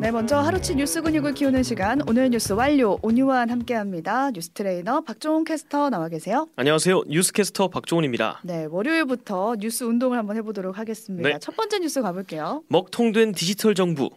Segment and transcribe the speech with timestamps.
[0.00, 4.30] 네, 먼저 하루치 뉴스 근육을 키우는 시간 오늘 뉴스 완료 오뉴완 함께합니다.
[4.32, 6.48] 뉴스 트레이너 박종훈 캐스터 나와 계세요.
[6.56, 7.02] 안녕하세요.
[7.06, 8.40] 뉴스 캐스터 박종훈입니다.
[8.42, 11.28] 네, 월요일부터 뉴스 운동을 한번 해보도록 하겠습니다.
[11.28, 11.38] 네.
[11.40, 12.64] 첫 번째 뉴스 가볼게요.
[12.68, 14.10] 먹통된 디지털 정부.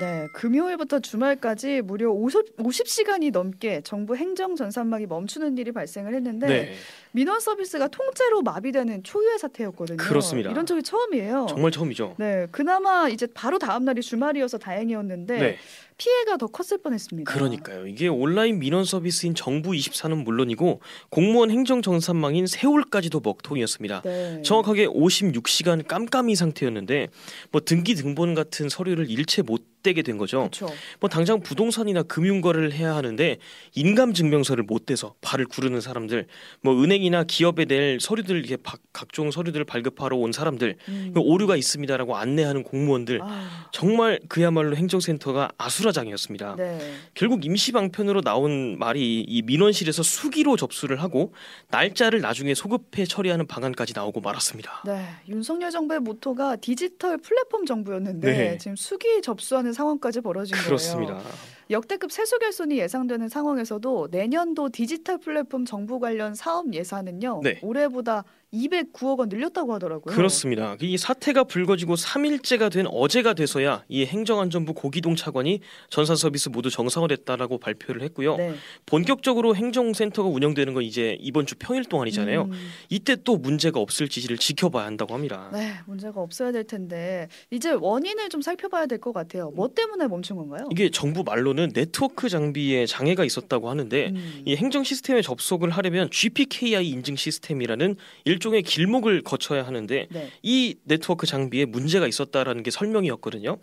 [0.00, 6.72] 네, 금요일부터 주말까지 무려 50, 50시간이 넘게 정부 행정 전산망이 멈추는 일이 발생을 했는데 네.
[7.16, 9.96] 민원 서비스가 통째로 마비되는 초유의 사태였거든요.
[9.96, 10.50] 그렇습니다.
[10.50, 11.46] 이런 적이 처음이에요.
[11.48, 12.16] 정말 처음이죠.
[12.18, 15.56] 네, 그나마 이제 바로 다음 날이 주말이어서 다행이었는데 네.
[15.96, 17.32] 피해가 더 컸을 뻔했습니다.
[17.32, 17.86] 그러니까요.
[17.86, 24.02] 이게 온라인 민원 서비스인 정부 24는 물론이고 공무원 행정 전산망인 세월까지도 먹통이었습니다.
[24.02, 24.42] 네.
[24.42, 27.08] 정확하게 56시간 깜깜이 상태였는데
[27.50, 30.50] 뭐 등기 등본 같은 서류를 일체 못 떼게 된 거죠.
[30.50, 30.68] 그렇죠.
[30.98, 33.38] 뭐 당장 부동산이나 금융 거래를 해야 하는데
[33.74, 36.26] 인감 증명서를 못 떼서 발을 구르는 사람들,
[36.60, 41.10] 뭐 은행이 나 기업에 낼 서류들 이게 박- 각종 서류들을 발급하러 온 사람들, 음.
[41.14, 46.56] 그 오류가 있습니다라고 안내하는 공무원들 아, 정말 그야말로 행정센터가 아수라장이었습니다.
[46.56, 46.78] 네.
[47.14, 51.32] 결국 임시 방편으로 나온 말이 이 민원실에서 수기로 접수를 하고
[51.70, 54.82] 날짜를 나중에 소급해 처리하는 방안까지 나오고 말았습니다.
[54.86, 58.58] 네, 윤석열 정부의 모토가 디지털 플랫폼 정부였는데 네.
[58.58, 61.14] 지금 수기 접수하는 상황까지 벌어진 그렇습니다.
[61.14, 61.28] 거예요.
[61.70, 67.58] 역대급 세수 결손이 예상되는 상황에서도 내년도 디지털 플랫폼 정부 관련 사업 예산은요 네.
[67.62, 70.14] 올해보다 209억 원 늘렸다고 하더라고요.
[70.14, 70.76] 그렇습니다.
[70.80, 77.58] 이 사태가 불거지고 3일째가 된 어제가 돼서야 이 행정안전부 고기동 차관이 전산 서비스 모두 정상화됐다라고
[77.58, 78.36] 발표를 했고요.
[78.36, 78.54] 네.
[78.86, 82.42] 본격적으로 행정센터가 운영되는 건 이제 이번 주 평일 동안이잖아요.
[82.42, 82.52] 음,
[82.88, 85.50] 이때 또 문제가 없을지를 지켜봐야 한다고 합니다.
[85.52, 89.50] 네, 문제가 없어야 될 텐데 이제 원인을 좀 살펴봐야 될 것 같아요.
[89.54, 90.68] 뭐 때문에 멈춘 건가요?
[90.72, 94.42] 이게 정부 말로는 네트워크 장비에 장애가 있었다고 하는데 음.
[94.46, 100.30] 이 행정 시스템에 접속을 하려면 GPKI 인증 시스템이라는 일종 의 길목을 거쳐야 하는데 네.
[100.42, 103.58] 이 네트워크 장비에 문제가 있었다라는 게 설명이었거든요.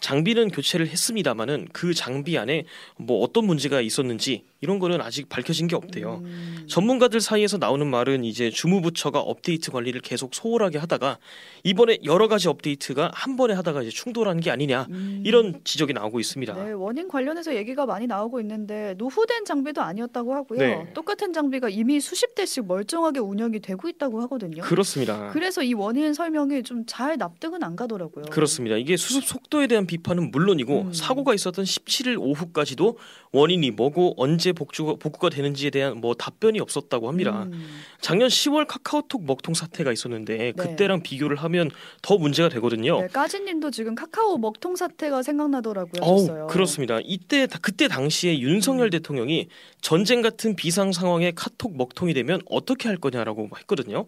[0.00, 2.64] 장비는 교체를 했습니다마는 그 장비 안에
[2.96, 6.20] 뭐 어떤 문제가 있었는지 이런 거는 아직 밝혀진 게 없대요.
[6.24, 6.64] 음.
[6.68, 11.18] 전문가들 사이에서 나오는 말은 이제 주무부처가 업데이트 관리를 계속 소홀하게 하다가
[11.62, 15.22] 이번에 여러 가지 업데이트가 한 번에 하다가 이제 충돌한 게 아니냐 음.
[15.24, 16.54] 이런 지적이 나오고 있습니다.
[16.64, 20.58] 네, 원인 관련해서 얘기가 많이 나오고 있는데 노후된 장비도 아니었다고 하고요.
[20.58, 20.92] 네.
[20.94, 24.62] 똑같은 장비가 이미 수십 대씩 멀쩡하게 운영이 되고 있다고 하거든요.
[24.62, 25.30] 그렇습니다.
[25.32, 28.24] 그래서 이 원인 설명이 좀 잘 납득은 안 가더라고요.
[28.30, 28.76] 그렇습니다.
[28.76, 30.92] 이게 수습 속도에 대한 비판은 물론이고 음.
[30.92, 32.98] 사고가 있었던 17일 오후까지도
[33.32, 37.44] 원인이 뭐고 언제 복구가, 복구가 되는지에 대한 뭐 답변이 없었다고 합니다.
[37.44, 37.68] 음,
[38.00, 40.52] 작년 10월 카카오톡 먹통 사태가 있었는데 네.
[40.52, 41.70] 그때랑 비교를 하면
[42.02, 43.00] 더 문제가 되거든요.
[43.00, 46.02] 네, 까진님도 지금 카카오 먹통 사태가 생각나더라고요.
[46.02, 46.46] 어우.
[46.48, 46.98] 그렇습니다.
[47.04, 48.90] 이때 다- 그때 당시에 윤석열 음.
[48.90, 49.48] 대통령이
[49.80, 54.06] 전쟁 같은 비상 상황에 카톡 먹통이 되면 어떻게 할 거냐라고 했거든요.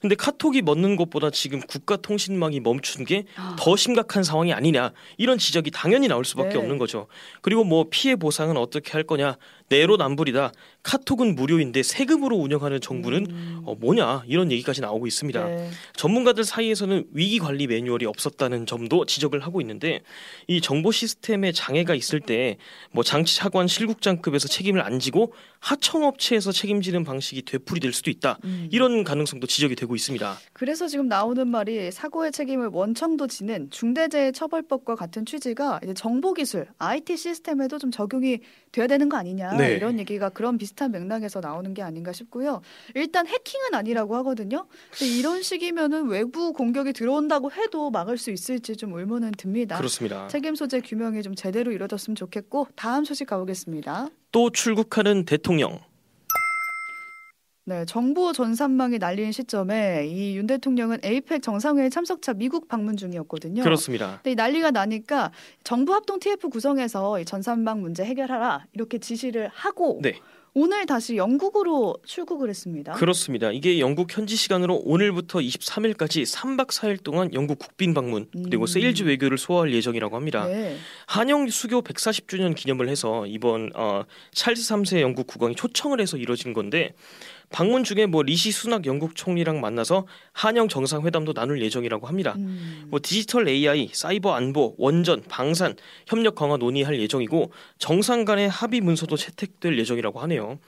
[0.00, 5.70] 근데 카톡이 멎는 것보다 지금 국가통신망이 멈춘 게 아, 더 심각한 상황이 아니냐 이런 지적이
[5.70, 6.56] 당연히 나올 수밖에 네.
[6.56, 7.06] 없는 거죠.
[7.40, 9.36] 그리고 뭐 피해 보상은 어떻게 할 거냐
[9.72, 10.52] 내로남불이다.
[10.82, 15.44] 카톡은 무료인데 세금으로 운영하는 정부는 음, 어, 뭐냐 이런 얘기까지 나오고 있습니다.
[15.44, 15.70] 네.
[15.96, 20.00] 전문가들 사이에서는 위기 관리 매뉴얼이 없었다는 점도 지적을 하고 있는데
[20.48, 22.58] 이 정보 시스템에 장애가 있을 때
[22.90, 28.38] 뭐 장치 차관 실국장급에서 책임을 안 지고 하청업체에서 책임지는 방식이 되풀이될 수도 있다.
[28.44, 28.68] 음.
[28.70, 30.36] 이런 가능성도 지적이 되고 있습니다.
[30.52, 37.78] 그래서 지금 나오는 말이 사고의 책임을 원청도 지는 중대재해처벌법과 같은 취지가 이제 정보기술 IT 시스템에도
[37.78, 38.40] 좀 적용이
[38.72, 39.74] 돼야 되는 거 아니냐 네.
[39.74, 42.62] 이런 얘기가 그런 비슷한 맥락에서 나오는 게 아닌가 싶고요.
[42.94, 44.66] 일단 해킹은 아니라고 하거든요.
[44.90, 49.76] 근데 이런 식이면은 외부 공격이 들어온다고 해도 막을 수 있을지 좀 의문은 듭니다.
[49.76, 50.28] 그렇습니다.
[50.28, 54.08] 책임 소재 규명이 좀 제대로 이루어졌으면 좋겠고 다음 소식 가보겠습니다.
[54.30, 55.78] 또 출국하는 대통령.
[57.64, 63.62] 네, 정보 전산망이 난리인 시점에 이 윤 대통령은 APEC 정상회의 참석차 미국 방문 중이었거든요.
[63.62, 64.16] 그렇습니다.
[64.16, 65.30] 근데 이 난리가 나니까
[65.62, 70.14] 정부 합동 TF 구성해서 이 전산망 문제 해결하라 이렇게 지시를 하고 네.
[70.54, 72.92] 오늘 다시 영국으로 출국을 했습니다.
[72.92, 73.50] 그렇습니다.
[73.50, 78.66] 이게 영국 현지 시간으로 오늘부터 23일까지 3박 4일 동안 영국 국빈 방문 그리고 음.
[78.66, 80.46] 세일즈 외교를 소화할 예정이라고 합니다.
[80.46, 80.76] 네.
[81.06, 86.92] 한영 수교 140주년 기념을 해서 이번 어, 찰스 3세 영국 국왕이 초청을 해서 이뤄진 건데
[87.52, 92.34] 방문 중에 뭐 리시 수낙 영국 총리랑 만나서 한영 정상회담도 나눌 예정이라고 합니다.
[92.36, 95.76] 음, 뭐 디지털 AI, 사이버 안보, 원전, 방산,
[96.06, 100.41] 협력 강화 논의할 예정이고 정상 간의 합의 문서도 채택될 예정이라고 하네요.
[100.42, 100.58] 음.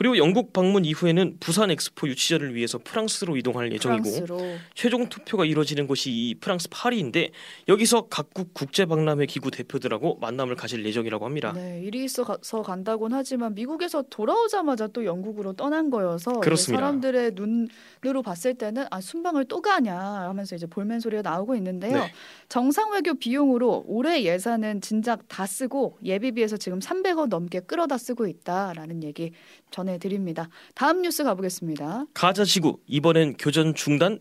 [0.00, 4.40] 그리고 영국 방문 이후에는 부산 엑스포 유치전을 위해서 프랑스로 이동할 예정이고 프랑스로.
[4.74, 7.32] 최종 투표가 이뤄지는 곳이 이 프랑스 파리인데
[7.68, 11.52] 여기서 각국 국제 박람회 기구 대표들하고 만남을 가질 예정이라고 합니다.
[11.52, 16.40] 네, 일이 있어서 간다곤 하지만 미국에서 돌아오자마자 또 영국으로 떠난 거여서.
[16.56, 21.98] 사람들의 눈으로 봤을 때는 아 순방을 또 가냐 하면서 이제 볼멘 소리가 나오고 있는데요.
[21.98, 22.12] 네.
[22.48, 29.02] 정상 외교 비용으로 올해 예산은 진작 다 쓰고 예비비에서 지금 300억 넘게 끌어다 쓰고 있다라는
[29.02, 29.32] 얘기
[29.70, 30.48] 전해 드립니다.
[30.74, 32.06] 다음 뉴스 가보겠습니다.
[32.14, 34.18] 가자 지구 이번엔 교전 중단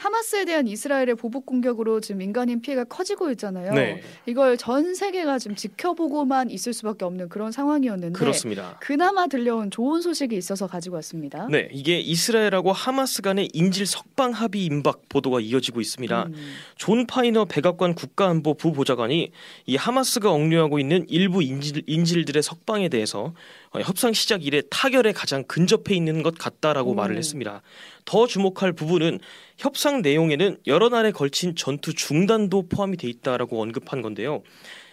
[0.00, 3.74] 하마스에 대한 이스라엘의 보복 공격으로 지금 민간인 피해가 커지고 있잖아요.
[3.74, 4.02] 네.
[4.24, 8.78] 이걸 전 세계가 지금 지켜보고만 있을 수밖에 없는 그런 상황이었는데 그렇습니다.
[8.80, 11.46] 그나마 들려온 좋은 소식이 있어서 가지고 왔습니다.
[11.50, 16.24] 네, 이게 이스라엘하고 하마스 간의 인질 석방 합의 임박 보도가 이어지고 있습니다.
[16.24, 16.34] 음,
[16.76, 19.30] 존 파이너 백악관 국가안보 부보좌관이
[19.66, 23.34] 이 하마스가 억류하고 있는 일부 인질, 인질들의 석방에 대해서
[23.72, 26.94] 어, 협상 시작 이래 타결에 가장 근접해 있는 것 같다라고 오.
[26.94, 27.60] 말을 했습니다.
[28.10, 29.20] 더 주목할 부분은
[29.56, 34.42] 협상 내용에는 여러 날에 걸친 전투 중단도 포함이 돼 있다라고 언급한 건데요.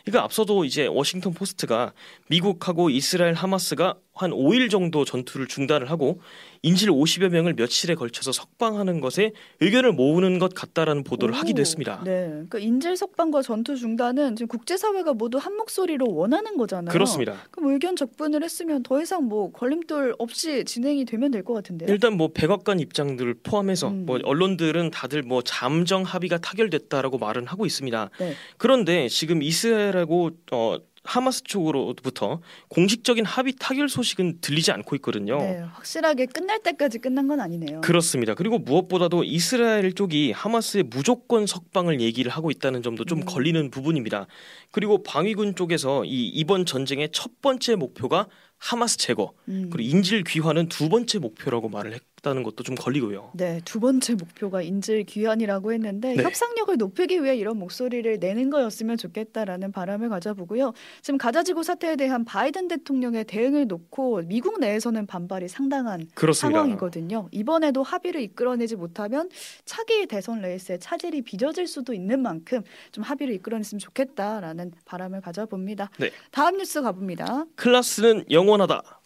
[0.06, 1.94] 그러니까 앞서도 이제 워싱턴 포스트가
[2.28, 6.20] 미국하고 이스라엘 하마스가 한 5일 정도 전투를 중단을 하고
[6.64, 9.32] 인질 50여 명을 며칠에 걸쳐서 석방하는 것에
[9.62, 12.02] 의견을 모으는 것 같다라는 보도를 오, 하기도 했습니다.
[12.04, 16.92] 네, 그러니까 인질 석방과 전투 중단은 지금 국제사회가 모두 한 목소리로 원하는 거잖아요.
[16.92, 17.36] 그렇습니다.
[17.52, 21.90] 그럼 의견 접근을 했으면 더 이상 뭐 걸림돌 없이 진행이 되면 될 것 같은데요.
[21.90, 24.06] 일단 뭐 백악관 입장들을 포함해서 음.
[24.06, 28.10] 뭐 언론들은 다들 뭐 잠정 합의가 타결됐다라고 말은 하고 있습니다.
[28.20, 28.34] 네.
[28.58, 35.38] 그런데 지금 이스라엘하고 어 하마스 쪽으로부터 공식적인 합의 타결 소식은 들리지 않고 있거든요.
[35.38, 37.82] 네, 확실하게 끝날 때까지 끝난 건 아니네요.
[37.82, 38.36] 그렇습니다.
[38.36, 43.26] 그리고 무엇보다도 이스라엘 쪽이 하마스의 무조건 석방을 얘기를 하고 있다는 점도 좀 음.
[43.26, 44.28] 걸리는 부분입니다.
[44.72, 48.28] 그리고 방위군 쪽에서 이 이번 전쟁의 첫 번째 목표가
[48.60, 49.70] 하마스 제거, 음.
[49.72, 53.32] 그리고 인질 귀환은 두 번째 목표라고 말을 했다는 것도 좀 걸리고요.
[53.36, 56.24] 네, 두 번째 목표가 인질 귀환이라고 했는데 네.
[56.24, 60.74] 협상력을 높이기 위해 이런 목소리를 내는 거였으면 좋겠다라는 바람을 가져보고요.
[61.04, 66.60] 지금 가자지구 사태에 대한 바이든 대통령의 대응을 놓고 미국 내에서는 반발이 상당한 그렇습니다.
[66.60, 67.30] 상황이거든요.
[67.32, 69.30] 이번에도 합의를 이끌어내지 못하면
[69.66, 75.92] 차기 대선 레이스에 차질이 빚어질 수도 있는 만큼 좀 합의를 이끌어냈으면 좋겠다라는 바람을 가져봅니다.
[76.00, 76.10] 네.
[76.32, 77.46] 다음 뉴스 가봅니다.
[77.56, 78.97] 클라스는 영원하다.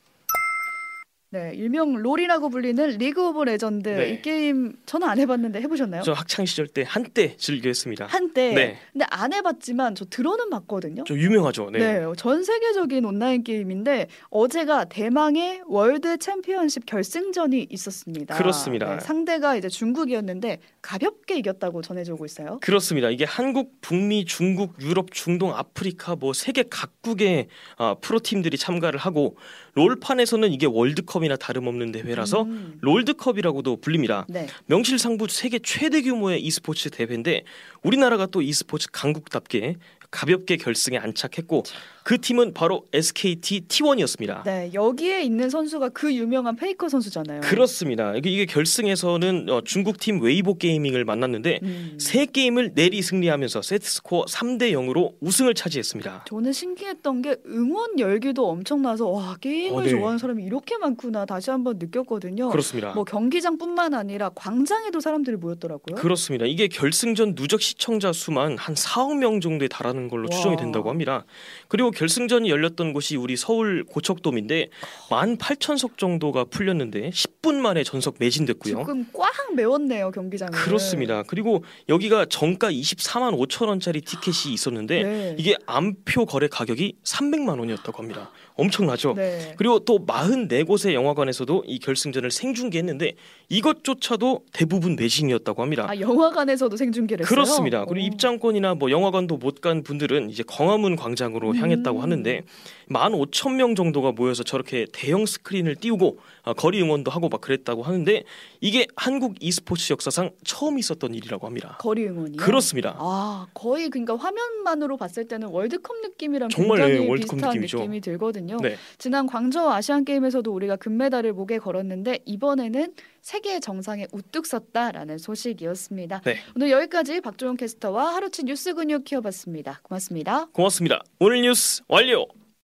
[1.33, 4.09] 네, 일명 롤이라고 불리는 리그 오브 레전드 네.
[4.09, 6.01] 이 게임 저는 안 해봤는데 해보셨나요?
[6.01, 8.07] 저 학창 시절 때 한때 즐겨했습니다.
[8.07, 8.77] 한때 네.
[8.91, 11.05] 근데 안 해봤지만 저 들어는 봤거든요.
[11.05, 11.69] 좀 유명하죠.
[11.71, 11.79] 네.
[11.79, 12.05] 네.
[12.17, 18.35] 전 세계적인 온라인 게임인데 어제가 대망의 월드 챔피언십 결승전이 있었습니다.
[18.35, 18.95] 그렇습니다.
[18.95, 22.59] 네, 상대가 이제 중국이었는데 가볍게 이겼다고 전해지고 있어요.
[22.59, 23.09] 그렇습니다.
[23.09, 27.47] 이게 한국, 북미, 중국, 유럽, 중동, 아프리카 뭐 세계 각국의
[27.77, 29.37] 아, 프로 팀들이 참가를 하고
[29.75, 32.77] 롤판에서는 이게 월드컵이나 다름없는 대회라서 음.
[32.81, 34.25] 롤드컵이라고도 불립니다.
[34.29, 34.47] 네.
[34.65, 37.43] 명실상부 세계 최대 규모의 e스포츠 대회인데
[37.83, 39.75] 우리나라가 또 e스포츠 강국답게
[40.11, 41.63] 가볍게 결승에 안착했고
[42.03, 44.43] 그 팀은 바로 SKT T1이었습니다.
[44.43, 47.41] 네, 여기에 있는 선수가 그 유명한 페이커 선수잖아요.
[47.41, 48.13] 그렇습니다.
[48.15, 51.97] 이게, 결승에서는 어, 중국 팀 웨이보 게이밍을 만났는데 음.
[51.99, 56.25] 세 게임을 내리 승리하면서 세트 스코어 3대 0으로 우승을 차지했습니다.
[56.27, 59.89] 저는 신기했던 게 응원 열기도 엄청나서 와 게임을 어, 네.
[59.89, 62.49] 좋아하는 사람이 이렇게 많구나 다시 한번 느꼈거든요.
[62.49, 62.93] 그렇습니다.
[62.93, 65.97] 뭐 경기장뿐만 아니라 광장에도 사람들이 모였더라고요.
[65.97, 66.45] 그렇습니다.
[66.45, 70.35] 이게 결승전 누적 시청자 수만 한 4억 명 정도에 달하는 걸로 와.
[70.35, 71.25] 추정이 된다고 합니다.
[71.67, 74.69] 그리고 결승전이 열렸던 곳이 우리 서울 고척돔인데
[75.09, 78.77] 18,000석 정도가 풀렸는데 10분 만에 전석 매진됐고요.
[78.77, 80.51] 조금 꽉 메웠네요 경기장을.
[80.51, 81.23] 그렇습니다.
[81.23, 85.35] 그리고 여기가 정가 24만 5천 원짜리 티켓이 있었는데 네.
[85.37, 88.31] 이게 암표 거래 가격이 300만 원이었다고 합니다.
[88.55, 89.13] 엄청나죠.
[89.15, 89.55] 네.
[89.57, 93.13] 그리고 또 44곳의 영화관에서 이 결승전을 생중계했는데
[93.49, 95.87] 이것조차도 대부분 매진이었다고 합니다.
[95.89, 97.33] 아 영화관에서도 생중계를 했어요.
[97.35, 97.85] 그렇습니다.
[97.85, 98.07] 그리고 어.
[98.07, 101.55] 입장권이나 뭐 영화관도 못 간 분들은 이제 광화문 광장으로 음.
[101.55, 102.41] 향했 다고 하는데
[102.89, 108.23] 15,000명 정도가 모여서 저렇게 대형 스크린을 띄우고 아, 거리 응원도 하고 막 그랬다고 하는데
[108.59, 111.77] 이게 한국 e스포츠 역사상 처음 있었던 일이라고 합니다.
[111.79, 112.37] 거리 응원이요.
[112.37, 112.95] 그렇습니다.
[112.97, 117.77] 아 거의 그러니까 화면만으로 봤을 때는 월드컵 느낌이랑 정말, 굉장히 네, 월드컵 비슷한 느낌이죠.
[117.77, 118.57] 느낌이 들거든요.
[118.61, 118.75] 네.
[118.97, 126.21] 지난 광저우 아시안 게임에서도 우리가 금메달을 목에 걸었는데 이번에는 세계 정상에 우뚝 섰다라는 소식이었습니다.
[126.25, 126.37] 네.
[126.55, 129.81] 오늘 여기까지 박종현 캐스터와 하루치 뉴스 근육 키워봤습니다.
[129.83, 130.47] 고맙습니다.
[130.53, 131.03] 고맙습니다.
[131.19, 132.27] 오늘 뉴스 완료.